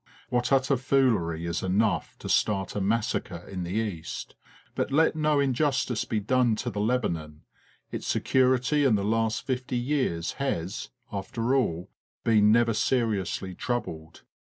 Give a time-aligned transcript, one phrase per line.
[0.29, 4.33] What utter foolery is enough to start a massacre in the East!
[4.73, 7.41] But let no injustice be done to the Lebanon.
[7.91, 11.91] Its security in the last fifty years has, after all,
[12.23, 14.23] been never seriously troubled.